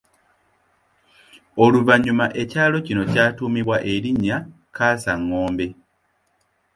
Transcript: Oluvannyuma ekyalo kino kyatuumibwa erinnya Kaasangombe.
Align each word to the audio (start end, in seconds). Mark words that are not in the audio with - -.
Oluvannyuma 1.63 2.25
ekyalo 2.41 2.77
kino 2.87 3.03
kyatuumibwa 3.11 3.77
erinnya 3.93 4.37
Kaasangombe. 4.75 5.67